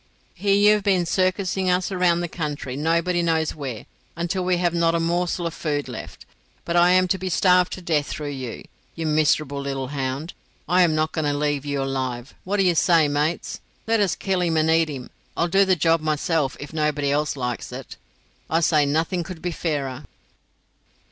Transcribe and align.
Here 0.33 0.55
you 0.55 0.73
have 0.73 0.83
been 0.83 1.05
circussing 1.05 1.69
us 1.69 1.91
round 1.91 2.23
the 2.23 2.27
country, 2.27 2.75
nobody 2.75 3.21
knows 3.21 3.53
where, 3.53 3.85
until 4.15 4.43
we 4.43 4.57
have 4.57 4.73
not 4.73 4.95
a 4.95 4.99
morsel 4.99 5.45
of 5.45 5.53
food 5.53 5.87
left; 5.87 6.25
but 6.65 6.75
if 6.75 6.81
I 6.81 6.89
am 6.89 7.07
to 7.09 7.19
be 7.19 7.29
starved 7.29 7.71
to 7.73 7.83
death 7.83 8.07
through 8.07 8.31
you, 8.31 8.63
you 8.95 9.05
miserable 9.05 9.61
little 9.61 9.89
hound, 9.89 10.33
I 10.67 10.81
am 10.81 10.95
not 10.95 11.11
going 11.11 11.31
to 11.31 11.37
leave 11.37 11.67
you 11.67 11.83
alive. 11.83 12.33
What 12.45 12.57
do 12.57 12.63
you 12.63 12.73
say, 12.73 13.07
mates? 13.07 13.59
Let 13.85 13.99
us 13.99 14.15
kill 14.15 14.41
him 14.41 14.57
and 14.57 14.71
eat 14.71 14.89
him. 14.89 15.11
I'll 15.37 15.47
do 15.47 15.65
the 15.65 15.75
job 15.75 16.01
myself 16.01 16.57
if 16.59 16.73
nobody 16.73 17.11
else 17.11 17.37
likes 17.37 17.71
it. 17.71 17.97
I 18.49 18.61
say 18.61 18.87
nothing 18.87 19.21
could 19.23 19.39
be 19.39 19.51
fairer." 19.51 20.05